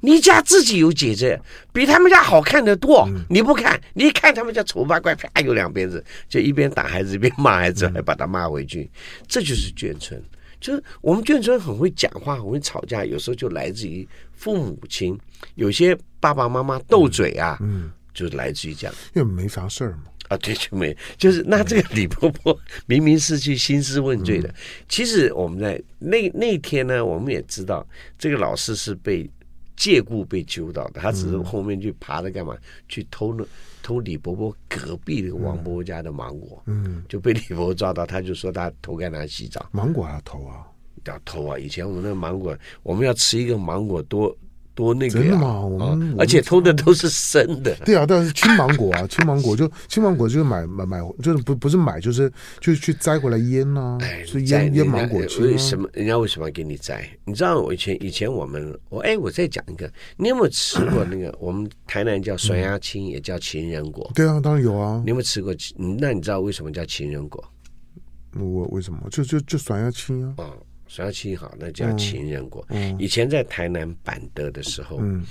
[0.00, 1.40] 你家自己有姐姐，
[1.72, 3.08] 比他们家好看的多。
[3.30, 8.90] 你不看，你一看他们家丑八怪，啪，有两鞭子，就一边打孩子一边骂孩子，还把他骂回去。
[9.26, 10.22] 这就是眷村。
[10.60, 15.18] 就是我们眷村很会讲话，很会吵架，有时候就来自于父母亲，
[15.54, 20.04] 有些爸爸妈妈斗嘴啊，嗯，就来自于这样，因为没啥事儿嘛。
[20.28, 24.54] 啊，对，就没，就是那这个李伯伯明明是去兴师问罪的，嗯、
[24.88, 27.86] 其实我们在那那天呢，我们也知道
[28.18, 29.28] 这个老师是被
[29.76, 32.56] 借故被揪到的，他只是后面去爬着干嘛，
[32.88, 33.46] 去偷了。
[33.82, 40.62] 偷李伯伯隔壁那个王伯伯家的芒果，嗯，就被李伯伯抓到，他就说他偷看他洗澡，芒果要偷啊，
[41.04, 41.58] 要偷啊！
[41.58, 44.34] 以前我们那个芒果，我们要吃一个芒果多。
[44.74, 45.60] 多那个呀，真的吗？
[45.60, 47.74] 我们而且偷的都是生的。
[47.84, 53.98] 对啊，但是青芒果啊， 青芒果就青芒果就是买买买，就是不不是买，就是就去摘回来腌呐。
[54.00, 55.20] 哎，是腌腌芒果。
[55.40, 57.08] 为什么人家为什么要给你摘？
[57.24, 61.34] 你知道我以前以前我们我哎，我再讲一个，你有没有吃过那个？
[61.40, 64.10] 我们台南叫酸鸭青，也叫情人果。
[64.14, 65.00] 对啊，当然有啊。
[65.04, 65.54] 你有没有吃过？
[65.98, 67.44] 那你知道为什么叫情人果？
[68.38, 68.98] 我为什么？
[69.10, 70.34] 就就就酸鸭青啊。
[70.92, 72.62] 酸鸭青好，那叫情人果。
[72.98, 75.24] 以前在台南板德的时候，嗯，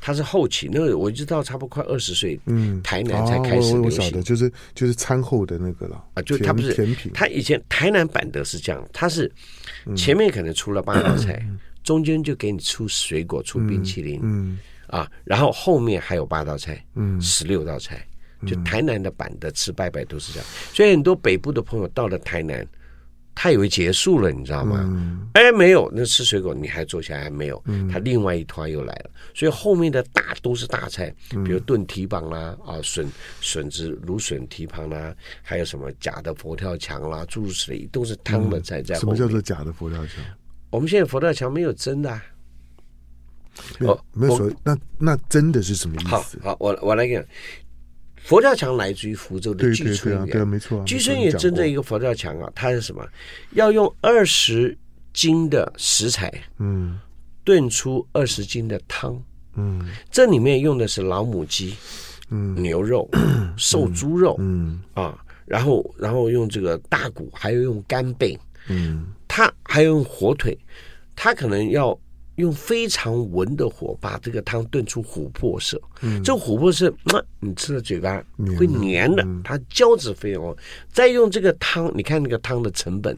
[0.00, 4.10] 他是后期，那个我就到差不多快二十岁，嗯，台南才开始流行。
[4.12, 9.30] 的，就是就是餐后的那个了啊，就他不是甜品，他以前台南板德是这样，他是
[9.94, 14.58] 前面可能出了八道菜，嗯、中间就给你出水果、出冰淇淋，嗯，嗯。
[14.86, 18.06] 啊，然后后面还有八道菜，嗯，十六道菜，
[18.46, 22.66] 就台南的板德吃拜拜都是这样，所以很多北部的朋友到了台南。
[23.34, 24.78] 他以为结束了，你知道吗？
[24.80, 27.60] 嗯、哎，没有，那吃水果你还坐下来还没有？
[27.66, 39.16] 嗯、他另外一团又来了，所以后面的大都是大菜，比如炖蹄膀啦，啊，笋笋子芦笋蹄膀啦，还有什么假的佛跳墙啦，诸如此类，都是汤的菜在后面。
[39.16, 40.24] 什么叫做假的佛跳墙？
[40.70, 42.20] 我们现在佛跳墙没有真的、
[44.12, 46.38] 没有说我那那真的是什么意思？
[46.42, 47.24] 好，好，我我来给你。
[48.24, 50.82] 佛跳墙来自于福州的聚春园，对啊，没错。
[50.84, 53.06] 聚春园真正一个佛跳墙啊，它是什么？
[53.52, 54.76] 要用二十
[55.12, 56.98] 斤的食材，嗯，
[57.44, 59.22] 炖出二十斤的汤，
[59.56, 61.76] 嗯，这里面用的是老母鸡，
[62.30, 63.06] 嗯，牛肉、
[63.58, 64.80] 瘦猪肉，嗯。
[64.94, 70.58] 啊，然后然后用这个大骨，还有用干贝，嗯，它还有用火腿，
[71.14, 71.96] 它可能要
[72.36, 75.80] 用非常文的火把这个汤炖出琥珀色。
[76.02, 78.22] 嗯，这琥珀色，那、嗯、你吃了嘴巴
[78.58, 80.56] 会黏的，嗯、它胶质非常。
[80.92, 83.16] 再用这个汤，你看那个汤的成本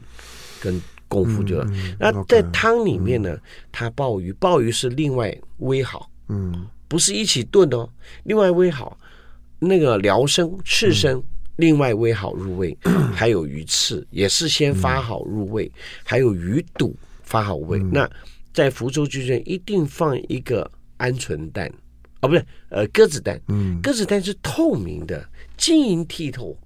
[0.61, 3.41] 跟功夫就，嗯、那在汤里面呢，嗯、
[3.73, 7.89] 它鲍鱼，鲍鱼是另外煨好，嗯，不是一起炖哦，
[8.25, 8.99] 另外煨好。
[9.59, 11.19] 那个辽参、刺参，
[11.57, 17.79] 另外煨好入味， 嗯、还有鱼翅也是先发好入味，嗯、还有鱼肚发好味。
[17.79, 18.11] 嗯、那
[18.57, 21.71] 在福州巨镇一定放一个鹌鹑蛋，
[22.23, 23.39] 哦，不对，呃，鸽子蛋。
[23.49, 26.57] 嗯，鸽子蛋是透明的，晶莹剔透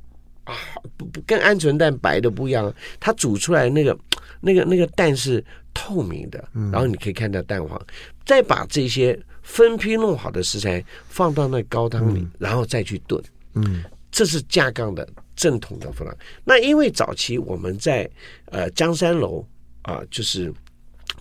[0.44, 0.54] 啊，
[0.96, 2.72] 不不，跟鹌鹑蛋白的不一样。
[3.00, 3.98] 它煮出来那个
[4.40, 7.78] 那个那个蛋是透明的，然后你可以看到蛋黄。
[8.24, 9.20] 再把这些。
[9.42, 13.20] 分批弄好的食材放到那高汤里，嗯、然后再去炖。
[13.54, 16.14] 嗯，这是架杠的正统的方法。
[16.44, 18.08] 那因为早期我们在
[18.44, 19.44] 呃江山楼
[19.82, 20.52] 啊，就是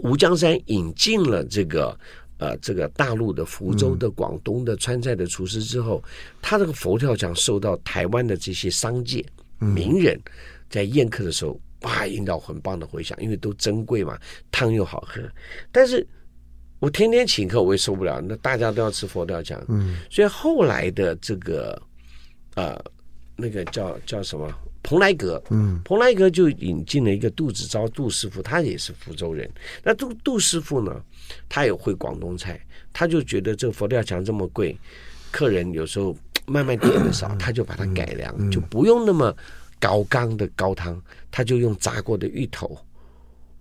[0.04, 1.98] 吴江山引进了这个
[2.38, 6.10] 呃这个大陆的福州的、广东的川菜的厨师之后，嗯、
[6.42, 9.26] 他这个佛跳墙受到台湾的这些商界
[9.58, 10.20] 名人
[10.70, 14.18] 在宴客的时候，哇，引到很棒的回响，因为都珍贵嘛，
[14.52, 15.22] 汤又好喝，
[15.72, 16.06] 但是。
[16.82, 18.22] 我天天请客，我也受不了。
[18.22, 21.78] 那大家都要吃佛跳墙，嗯，所以后来的这个，
[22.56, 22.82] 呃，
[23.36, 24.50] 那个叫叫什么
[24.82, 29.50] 蓬莱阁，嗯，蓬莱阁就引进了一个杜子昭杜师傅，他也是福州人。
[29.84, 31.02] 那杜杜师傅呢，
[31.48, 32.60] 他也会广东菜，
[32.94, 34.78] 他就觉得这个佛跳墙这么贵，
[35.32, 36.16] 客人有时候
[36.46, 39.36] 慢慢点的少，他就把它改良，就不用那么
[39.80, 42.78] 高刚的高汤，他就用炸过的芋头、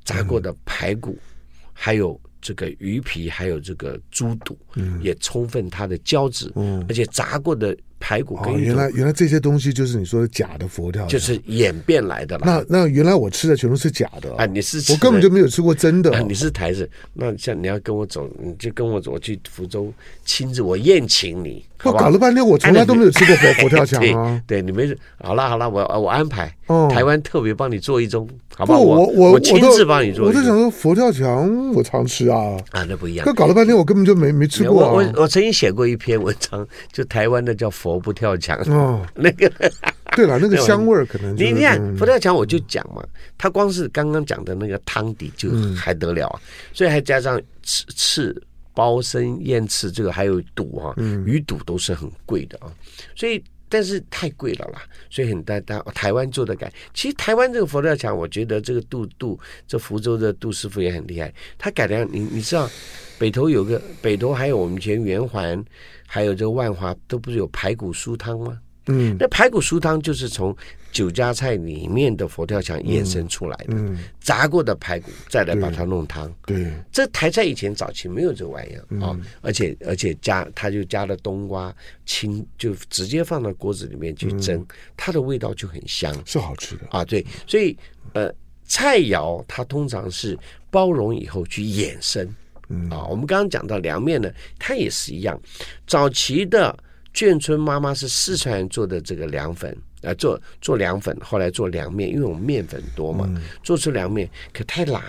[0.04, 2.20] 炸过的排骨，嗯、还有。
[2.40, 12.45] 这个鱼皮还有这个猪肚，嗯，也充分它的胶质，嗯，而且炸过的排骨跟、哦、原来原来这些东西就是你说的假的佛跳墙，就是演变来的了。
[12.47, 14.47] 那那原来我吃的全都是假的啊！
[14.47, 16.21] 你是我根本就没有吃过真的、哦啊。
[16.21, 19.93] 你是台子，那像你要跟我走，你就跟我走，我去福州
[20.25, 21.65] 亲自我宴请你。
[21.85, 24.43] 我搞了半天，我从来都没有吃过佛 佛跳墙啊！
[24.49, 24.99] 对，你没事。
[25.23, 26.53] 好了好了，我我安排。
[26.67, 28.81] 哦，台湾特别帮你做一盅，好不好？
[28.81, 30.27] 我我我亲自帮你做。
[30.27, 32.37] 我在想说佛跳墙，我常吃啊。
[32.73, 33.25] 啊，那不一样。
[33.25, 34.75] 可搞了半天，我根本就没没吃过。
[34.77, 38.59] 我我我曾经写过一篇文章，就台湾的叫佛不跳墙。
[38.66, 39.48] 哦， 那个
[40.16, 46.40] 对了，那个香味儿可能你你看佛跳墙，我就讲嘛，它光是刚刚讲的那个汤底就还得了啊，
[46.72, 48.42] 所以还加上翅翅。
[48.74, 50.94] 鲍参、燕翅，这个还有肚哈，
[51.27, 52.70] 鱼肚都是很贵的啊，
[53.16, 56.72] 所以但是太贵了啦，所以很大大台湾做的改。
[56.94, 62.70] 其实台湾这个佛跳墙，我觉得这个杜杜这福州的杜师傅也很厉害，他改良你你知道
[63.18, 65.62] 北投有个北投还有我们以前圆环，
[66.07, 68.59] 还有这个万华都不是有排骨酥汤吗？
[68.90, 70.57] 嗯，那排骨酥汤就是从
[70.90, 76.33] 酒家菜里面的佛跳墙衍生出来的，嗯嗯、炸过的排骨再来把它弄汤。
[76.46, 81.74] 对，这台菜以前早期没有这玩意儿啊、而且而且加它就加了冬瓜
[82.07, 87.04] 青，就直接放到锅子里面去蒸，嗯、它的味道就很香，是好吃的啊。
[87.04, 87.76] 对，所以
[88.14, 88.33] 呃，
[88.64, 90.38] 菜肴它通常是
[90.70, 92.26] 包容以后去衍生。
[92.68, 95.40] 嗯啊，我们刚刚讲到凉面呢，它也是一样，
[95.87, 96.76] 早期的。
[97.14, 105.02] 眷村妈妈是四川人做的这个凉粉，呃，做做凉粉，后来做凉面，因为我们面粉多嘛，嗯、做出凉面可太辣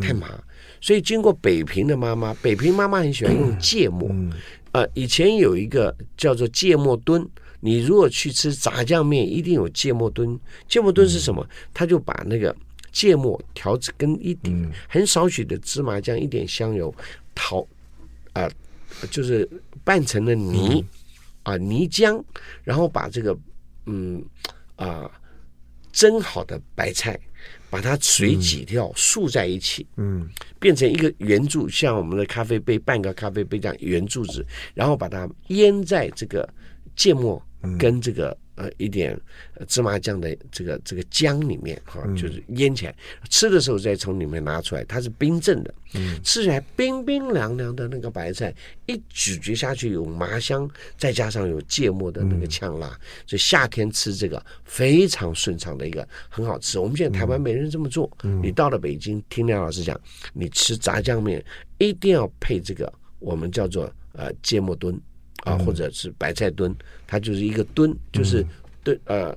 [0.00, 0.42] 太麻，嗯、
[0.80, 4.30] 所以经过北平的妈妈，北平妈妈很喜欢用芥末，嗯、
[4.70, 7.26] 呃，以前有一个叫做芥末墩，
[7.58, 10.38] 你如果去吃炸酱面，一定有芥末墩。
[10.68, 11.44] 芥末墩是什么？
[11.74, 12.54] 他就把那个
[12.98, 16.92] 芥末调制跟一点很少许的芝麻酱，一点香油，
[17.34, 17.60] 淘
[18.32, 18.50] 啊、
[19.00, 19.48] 呃，就是
[19.84, 20.80] 拌成了泥。
[20.80, 20.88] 嗯
[21.44, 22.22] 啊，泥浆，
[22.62, 23.34] 然后把这个
[23.86, 24.22] 嗯
[24.76, 25.10] 啊
[25.92, 27.18] 蒸好的白菜，
[27.70, 30.28] 把它水挤掉，竖在一起，嗯，
[30.60, 36.46] 变成一个圆柱，像我们的咖啡杯半个咖啡杯这样圆柱子，然后把它腌在这个
[36.94, 37.42] 芥末
[37.78, 38.36] 跟这个。
[38.58, 39.16] 呃，一点
[39.68, 48.52] 芝麻酱的这个这个浆里面哈，就是腌起来，嗯、吃的时候再从里面拿出来，它是冰镇的，嗯，吃起来冰冰凉凉的那个白菜，
[48.86, 56.80] 一咀嚼下去有麻香，再加上有芥末的那个呛辣，嗯、所以夏天吃这个非常顺畅的一个很好吃。
[56.80, 59.98] 我们现在台湾没人这么做，嗯、你到了北京，听梁老师讲，
[60.32, 61.44] 你吃炸酱面
[61.78, 65.00] 一定要配这个，我们叫做呃芥末墩。
[65.44, 66.74] 啊，或者是白菜墩，
[67.06, 68.44] 它就是一个墩，就是
[68.82, 69.36] 墩呃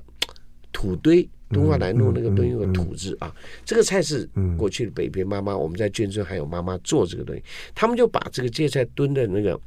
[0.72, 3.34] 土堆，敦化南路那个墩有个土字啊。
[3.64, 7.42] 这个菜是过去的北边妈妈，我们在眷村还有妈妈做这个东西，
[7.74, 9.58] 他们就把这个芥菜墩的那个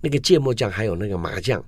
[0.00, 1.64] 那个芥末酱还有那个麻酱，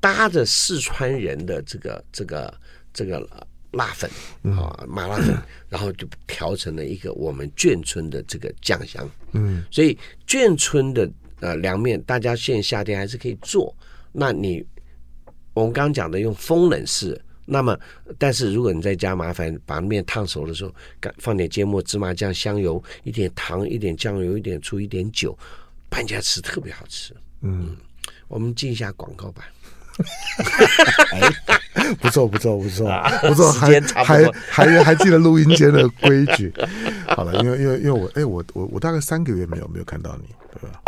[0.00, 2.54] 搭着四川人的这个这个
[2.92, 3.26] 这个
[3.72, 4.10] 辣粉
[4.42, 5.36] 啊，麻辣粉，
[5.68, 9.08] 然后就调成了一个我们眷村的这个酱香。
[9.32, 13.74] 嗯，所以眷村的呃凉面，大家现在夏天还是可以做。
[14.12, 14.64] 那你
[15.54, 17.78] 我们刚刚讲的用风冷式，那么
[18.18, 20.74] 但是如果你在家麻烦把面烫熟的时候，
[21.18, 25.36] 放点芥末、芝麻酱、香油，一点糖、一点酱油、一点醋、一点酒，
[25.88, 27.14] 拌起来吃特别好吃。
[27.42, 27.76] 嗯，
[28.28, 29.44] 我们进一下广告吧。
[32.00, 32.86] 不错不错不错
[33.22, 36.52] 不错，还还还还记得录音间的规矩。
[37.08, 40.82] 好了，因为因为因为我哎我我我大概三个月没有没有看到你，对吧？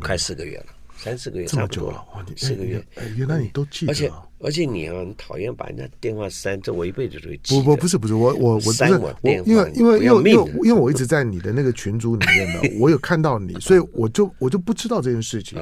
[0.00, 2.04] 快四个月了，三四个月差不多了，
[2.36, 2.84] 四个月。
[2.96, 3.92] 哎，原来你都记得。
[3.92, 4.10] 而且
[4.40, 7.54] 而且你啊，很讨厌把人家电话删，这我一辈子都会记。
[7.54, 15.58] 不不不是不是我我我删我电话因为因为因为因为因为我一直在你的那个群组里面呢， 我有看到你，所以我就我就不知道这件事情。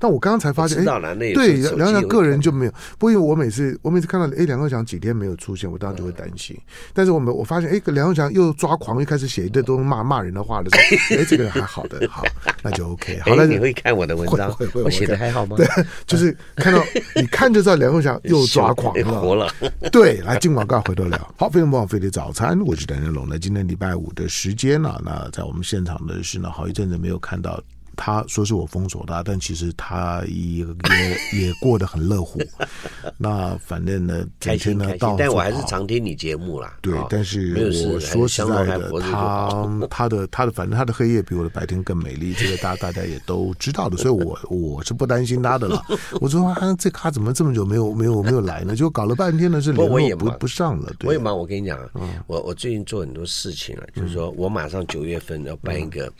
[0.00, 2.72] 但我刚刚才发现，哎，对，梁阳个人就没有。
[2.98, 6.58] 不过因为我每次我每次看到哎，梁国强几天没有出现，我当然就会担心。
[6.94, 10.76] 但是我们我发现，哎，梁国强又抓狂，又开始写一堆都骂骂人的话的时
[11.14, 12.24] 候， 哎，这个人还好的，好，
[12.62, 13.20] 那就 OK。
[13.26, 14.50] 好了，你会看我的文章？
[14.52, 15.56] 会会我写的还好吗？
[15.58, 15.66] 对，
[16.06, 16.82] 就是看到
[17.14, 18.96] 你看就知道梁国强又抓狂
[19.36, 19.52] 了。
[19.92, 21.34] 对，来进广告回头聊。
[21.36, 23.26] 好，非常不枉费的早餐，我是邓仁龙。
[23.28, 24.98] 那今天礼拜五的时间呢？
[25.04, 27.62] 那在我们现场的是呢，好一阵子没有看到。
[28.02, 32.40] 他说是我封锁他，但其实他也也也过得很乐乎。
[33.18, 36.78] 那反正呢，开心呢，但我还是常听你节目啦。
[36.80, 37.54] 对，但是
[37.92, 45.84] 我说实在的，他他的他的反正他的黑夜比我的白天更美丽，这个大大家也都知道的， 所以我我是不担心他的了。
[46.22, 48.74] 我说啊，这咖怎么这么久没有没有没有来呢？
[48.74, 50.90] 就搞了半天呢，是联络不不上了。
[50.98, 51.78] 对我也忙，我跟你讲，
[52.26, 56.10] 我我最近做很多事情了，就是说我马上九月份要办一个，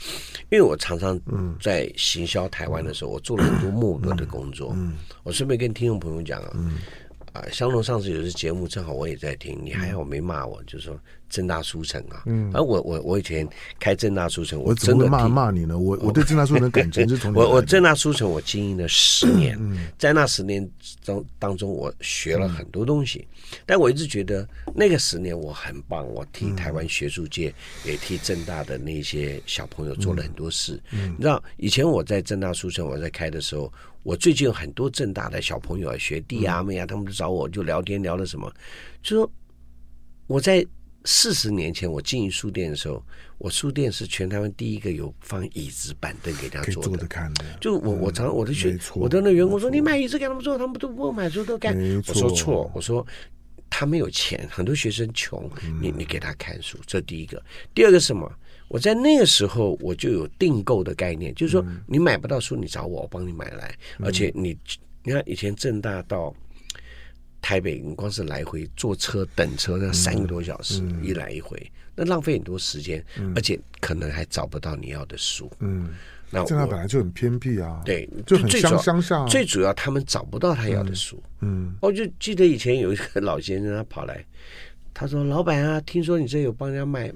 [0.51, 1.57] 因为我常常嗯。
[1.71, 4.73] 在行销台湾的时候，我做了很多幕后的工作。
[4.75, 6.51] 嗯，我顺便跟听众朋友讲啊，
[7.33, 10.99] 啊，香龙上次有次节目，正好我也在听，你还好没骂我，就是说。
[11.31, 15.79] 正大书城啊，嗯，而我我我以前开正大书城，我真的骂骂你呢。
[15.79, 19.57] 我我对正大书城的感情是从我我正大书城我经营了十 年，
[19.97, 20.69] 在那十年
[21.05, 23.29] 中当中，我学了很多东西。
[23.65, 30.81] 但我一直觉得那个十年我很棒，我替台湾学术界也替正大的那些小朋友做了很多事。
[30.91, 38.53] 你知道，以前我在正大书城我在开的时候，我最近有很多正大的小朋友啊、学弟啊、妹啊，他们都找我就聊天，聊了什么，
[39.03, 39.33] 就说
[40.27, 40.67] 我在。
[41.07, 43.03] 四十年前我经营书店的时候，
[43.39, 47.09] 我书店是全台湾第一个有放椅子板凳给他坐的。
[47.59, 51.75] 就我我常我的学我的那员工说，你买椅子给他们坐，他们都不买书都干。
[52.07, 53.05] 我说错，我说
[53.71, 57.43] 他没有钱，很多学生穷，你你给他看书，这第一个。
[57.75, 58.31] 第二个什么？
[58.71, 64.57] 我在那个时候我就有订购的概念，就是说你买不到书，你找我，我帮你买来，而且你
[65.03, 66.35] 你看以前正大到。
[67.43, 71.59] 台北，你光是来回坐车等车，那三个多小时，一来一回，
[71.97, 73.03] 那浪费很多时间，
[73.35, 75.51] 而且可能还找不到你要的书。
[75.61, 75.89] 嗯，
[76.29, 79.25] 那这本来就很偏僻啊，对，就很乡乡下。
[79.25, 81.21] 最主要他们找不到他要的书。
[81.41, 84.23] 嗯，我就记得以前有一个老先生，他跑来，
[85.01, 87.11] 他说：“老板啊，听说你这有帮人家卖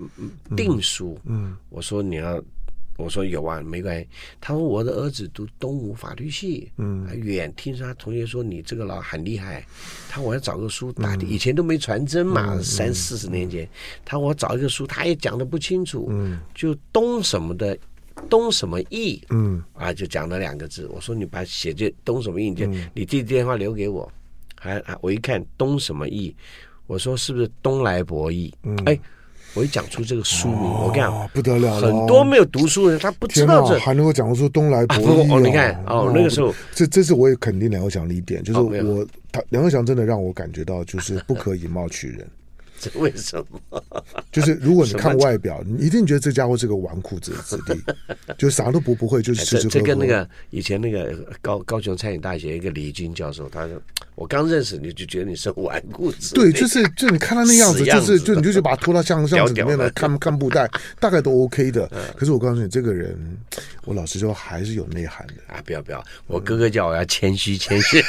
[0.56, 2.42] 订书。”嗯，我说你要。
[2.96, 4.08] 我说有啊，没关系。
[4.40, 7.52] 他说我的儿子读东吴法律系，嗯，远。
[7.56, 9.66] 听说他同学说你这个老很厉害，
[10.08, 13.68] 他我要找个书打的，以前都没传真嘛，三四十年前。
[14.04, 17.76] 他说我找一个书，他也讲的不清楚，嗯，就东什么的，
[18.30, 20.86] 东什么义，嗯，啊，就讲了两个字。
[20.86, 24.10] 我说你把写这东什么义，你就你这电话留给我。
[24.56, 26.34] 还我一看东什么义，
[26.86, 28.52] 我说是不是东来博弈？
[28.62, 28.98] 嗯，哎。
[29.56, 35.40] 我一讲出这个书名，我跟你讲不得了，很多没有读书的人他不知道这还能够讲出东来博弈哦。
[35.40, 42.26] 你看哦，那个时候这这是我也肯定梁国祥的一点，就是我他梁国祥真的让我感觉到就是不可以貌取人。
[42.90, 43.82] 这 为什么？
[44.30, 47.74] 就是如果你看外表，你一定觉得这家伙是个纨绔子子弟，
[48.36, 49.68] 就啥都不不会，就是吃吃喝喝。
[49.70, 53.80] 这跟那个以前那个高高雄餐饮大学一个李军教授，他说。
[54.16, 60.70] 我刚认识你就觉得你是纨绔子，对，就是就你看他那样子，就是就你就是把他拖到巷巷子里面来看看布袋，
[61.00, 61.90] 大概都 OK 的。
[62.16, 63.18] 可是我告诉你，这个人，
[63.84, 65.60] 我老实说还是有内涵的啊！
[65.66, 68.00] 不要不要，我哥哥叫我要谦虚谦虚，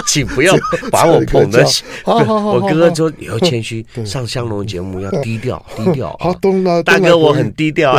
[0.06, 0.54] 请不要
[0.90, 1.84] 把我捧得起。
[2.04, 6.16] 好好好，我哥哥说你要谦虚， 上香龙节目要低调 低调。
[6.20, 7.94] 好，东来大哥，我很低调。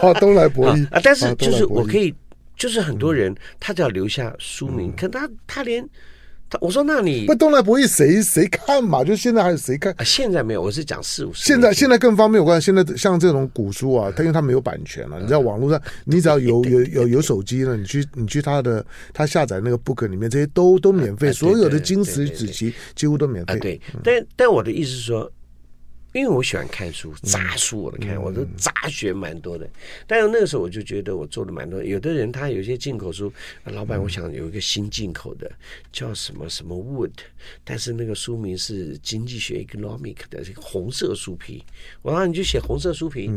[0.00, 1.00] 好，东来博弈啊！
[1.02, 2.14] 但是就是我可以，
[2.56, 5.86] 就是很多人他只要留下书名，可他他连。
[6.48, 9.02] 他我说那你不东来博弈谁谁看嘛？
[9.02, 9.92] 就现在还有谁看？
[9.98, 11.44] 啊，现在没有，我是讲四五十。
[11.44, 23.58] 现在现在更方便，我看现在像这种古书啊，它因为它没有版权了，你在网络上，你只要有有有有手机呢，你去你去他的他下载那个 book 里面，这些都都免费，所有的金石子集几乎都免费。
[23.58, 25.30] 对，但但我的意思是说。
[26.14, 29.68] 因为我喜欢看书，杂书我都看，我都杂学蛮多的。
[30.06, 31.82] 但是那个时候我就觉得我做的蛮多。
[31.82, 33.32] 有的人他有些进口书，
[33.64, 35.50] 老板，我想有一个新进口的，
[35.90, 37.10] 叫什么什么 Wood，
[37.64, 41.64] 但是那个书名是经济学 Economic 的这个红色书皮。
[42.00, 43.28] 我说你就写红色书皮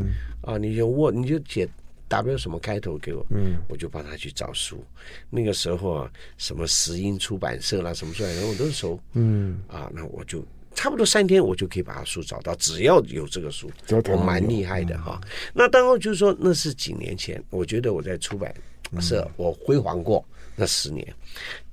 [0.41, 1.67] 啊，你就 Wood，你就写
[2.07, 4.85] W 什么开头给我，嗯我就帮他去找书。
[5.31, 8.99] 那个时候啊，什么石英出版社啦，什么出来的我都熟。
[9.13, 10.45] 嗯啊，那我就。
[10.77, 12.53] 差不多三天，我就可以把他书找到。
[12.57, 13.67] 只要有这个书，
[14.11, 15.19] 我蛮厉害的哈。
[15.51, 18.53] 那当然就是说，那是几年前，我觉得我在出版
[19.01, 20.23] 社我辉煌过
[20.55, 21.11] 那十年。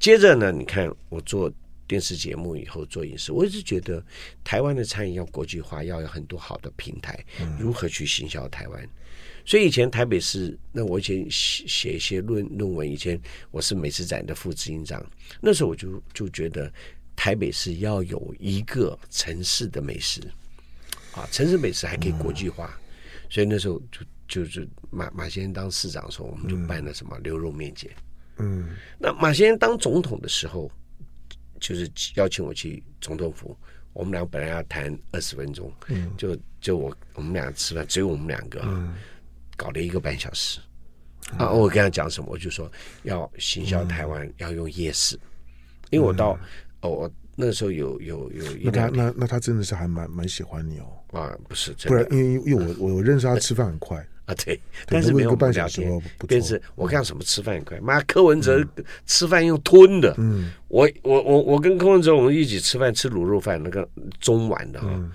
[0.01, 1.53] 接着呢，你看我做
[1.87, 4.03] 电视节目以后做影视，我一直觉得
[4.43, 7.23] 台湾的餐饮要国际化，要有很多好的平台，
[7.59, 8.89] 如何去行销台湾。
[9.45, 15.05] 所以以前台北市，那我以前写写一些论论文，以前我是美食展的副执行长，
[15.43, 16.73] 那时候我就就觉得。
[17.17, 20.21] 台北市要有一个城市的美食，
[21.15, 22.79] 啊，城市美食还可以国际化，
[23.31, 27.91] 所以那时候就就是马马先生当市长的时候，我们就办了什么牛肉面节。
[28.39, 30.71] 嗯，那马先生当总统的时候，
[31.61, 33.57] 就是邀请我去总统府，
[33.93, 38.61] 我们俩本来要谈二十分钟，嗯，就就我我们俩吃饭，只有我们两个，
[39.57, 40.59] 搞了一个半小时。
[41.39, 42.71] 啊，我跟他讲什么，我就说
[43.05, 45.19] 要行销台湾，要用夜市，
[45.91, 46.39] 因为我到。
[46.85, 55.83] 哦，我那时候有有有一，那他那那他真的是还蛮蛮喜欢你哦啊，不是，不然因为因为我我认识他吃饭很快 啊，对， 但是没有半小时
[56.29, 58.63] 但是我看什么吃饭很快，妈，柯文哲
[59.07, 63.89] 吃饭用吞的，嗯，我我我我跟柯文哲我们一起吃饭吃卤肉饭，那个
[64.21, 65.11] 中碗的哈。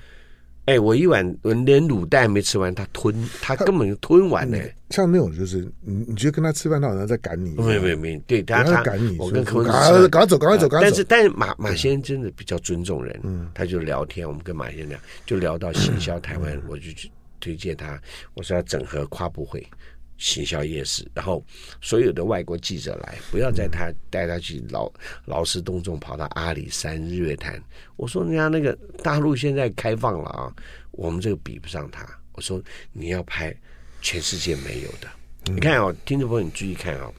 [0.69, 4.59] 哎、欸，我一碗我连卤蛋还没吃完，他吞，他根本就吞完了。
[4.91, 7.55] 像那种就是，你你觉得跟他吃饭，他好像在赶你。
[7.55, 9.17] 没有没有没有，对，他他赶你。
[9.17, 10.91] 我跟柯文哲赶快走，赶快走，赶快走。
[10.91, 17.09] 但是但是马马先生真的比较尊重人，嗯，他就聊天，我们跟马先生聊，就聊到行销台湾，我就去
[17.39, 17.99] 推荐他，
[18.35, 19.65] 我说要整合跨部会。
[20.19, 21.43] 行销夜市，然后
[21.81, 24.91] 所有的外国记者来，不要在他带他去劳
[25.25, 27.59] 劳师动众跑到阿里山日月潭。
[27.95, 30.53] 我说人家那个大陆现在开放了啊，
[30.91, 32.05] 我们这个比不上他。
[32.33, 32.61] 我说
[32.91, 33.55] 你要拍
[34.01, 35.07] 全世界没有的，
[35.45, 37.11] 你看哦，听众朋友你注意看啊，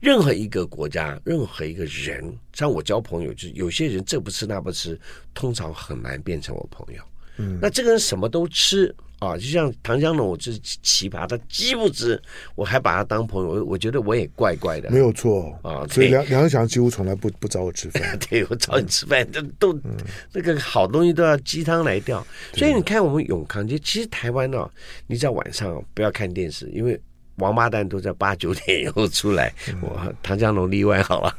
[0.00, 4.98] 任何一个国家，任何一个人，像我交朋友，就是有些人这不吃那不吃，
[5.34, 7.02] 通常很难变成我朋友。
[7.36, 8.94] 嗯，那这个人什么都吃。
[9.20, 12.20] 啊，就像唐江龙，我就是奇葩，他鸡不知，
[12.54, 14.90] 我还把他当朋友，我我觉得我也怪怪的。
[14.90, 18.18] 没有错啊，所以梁梁翔几乎从来不不找我吃饭。
[18.28, 19.94] 对，我找你吃饭，这都、嗯、
[20.32, 22.26] 那个好东西都要鸡汤来吊。
[22.54, 24.70] 所以你看，我们永康街，其实台湾呢、哦，
[25.06, 27.00] 你在晚上不要看电视，因为。
[27.40, 31.36] 王八蛋都在八九点以后出来，我唐家龙例外好了。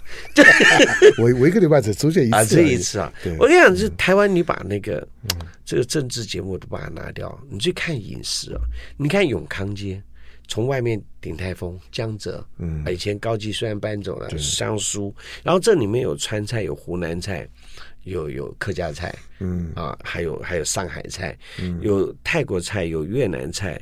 [1.17, 3.13] 我我一个礼拜只出现一次啊，这一次啊。
[3.39, 5.07] 我跟你讲，是台湾，你把那个
[5.63, 8.59] 这个政治节目都把它拿掉，你去看饮食啊。
[8.97, 10.01] 你看永康街，
[10.47, 17.47] 从外面鼎泰丰、江浙，嗯，以前高级虽然搬走了，香酥，然后这里面有川菜，有湖南菜，
[18.03, 21.37] 有有客家菜，嗯啊，还有还有上海菜，
[21.81, 23.79] 有泰国菜，有越南菜。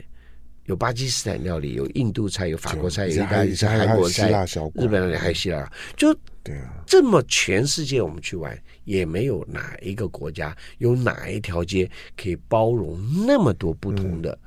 [0.70, 4.30] 有巴基斯坦料理，有印度菜，有法国菜，有意大利菜，韩国菜，
[4.76, 5.68] 日本料理还有希腊，
[5.98, 6.14] 就
[6.44, 14.38] 对啊，这么全世界我们去玩，也没有哪一个国家有哪一条街可以包容那么多不同的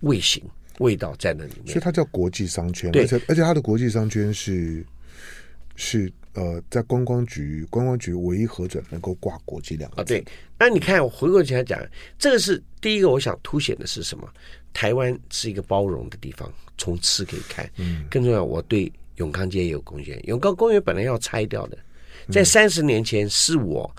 [0.00, 0.44] 味型、
[0.80, 1.68] 味道在那里面。
[1.68, 4.84] 所以它叫国际商圈，而且而且它的国际商圈是
[5.76, 10.14] 是呃，在观光局观光局唯一核准能够挂国际两个字。
[10.14, 10.24] 啊，对。
[10.58, 11.80] 那你看，我回过头来讲，
[12.18, 14.28] 这个是第一个，我想凸显的是什么？
[14.72, 17.70] 台湾是一个包容的地方，从吃可以看。
[17.76, 20.20] 嗯，更重要，我对永康街也有贡献。
[20.26, 21.78] 永康公园本来要拆掉的，
[22.30, 23.94] 在三十年前是我。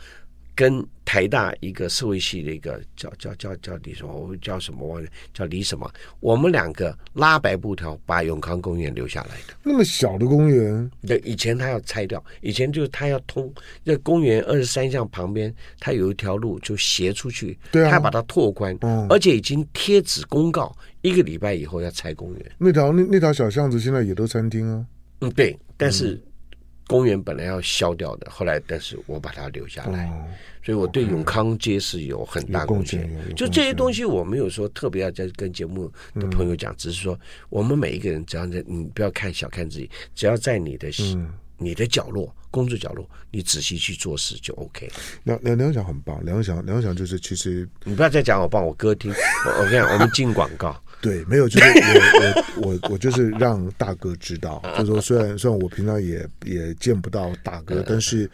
[0.55, 9.53] 跟台大一个社会系的一个叫叫叫叫李什么，我叫什么忘了，叫李什么，我们两个拉白布条把永康公园留下来的。
[9.63, 13.51] 那么小的公园，对，以前他要拆掉，以前就是他要通
[13.83, 22.51] 那公园二十三巷旁边，他有一条路就斜出去，对啊，他把它拓宽，嗯，而且已经贴纸公告，一个礼拜以后要拆公园。
[22.57, 24.85] 那条那那条小巷子现在也都餐厅啊，
[25.21, 26.13] 嗯，对，但是。
[26.13, 26.21] 嗯
[26.91, 30.27] 公园本来要消掉的，后来但是我把它留下来，哦、
[30.61, 33.09] 所以我对永康街是有很大贡献。
[33.33, 37.17] 就这些东西，我没有说特别要在跟节目的朋友讲，嗯、只是说
[37.49, 44.91] 我们每一个人，只要在你不要看小看自己，只要在你的、嗯、你的角落，工作角落，你仔细去做事就 OK。
[45.23, 49.09] 梁梁梁想很棒，梁想梁想就是其实你不要再讲我帮我哥听，
[49.57, 50.75] 我跟你讲，我们进广告。
[51.01, 51.65] 对，没有，就是
[52.57, 58.29] 我我我 我就是让大哥知道， 就是说虽然虽然我平常也也见不到大哥，但是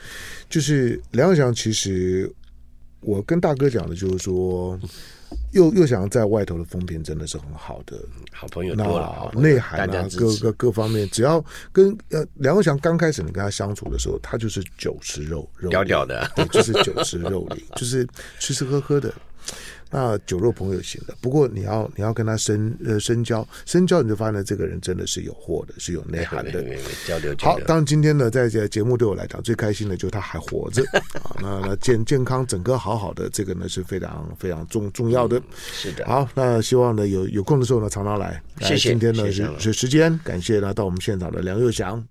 [0.49, 2.32] 就是梁想其实
[3.01, 4.80] 我跟大哥讲的就是说。
[5.51, 7.99] 又又想在外头的风评真的是很好的
[8.32, 11.43] 好朋友多了，内涵啊，各各各方面，只要
[11.74, 18.07] 跟呃梁文祥刚开始你跟他相处的时候，他就是酒吃肉肉 屌屌的，对，就是酒吃肉林，就是
[18.39, 19.13] 吃吃喝喝的。
[19.90, 26.64] 那酒肉朋友行的，不过你要你要跟他深呃深交深交，你就发现这个人真的是有货的，是有内涵的。
[27.08, 30.84] 交流好，当然今天呢，在这节目对我来讲最开心的就是他还活着
[31.24, 35.42] 啊，那那健健康整个好好的，这个呢是非常非常重重要的。
[35.56, 36.06] 是的。
[36.06, 38.42] 好，那希望呢有有空的时候呢常常来。
[38.62, 38.90] 谢谢。
[38.90, 42.04] 今天呢是是时间，感谢呢到我们现场的梁又祥。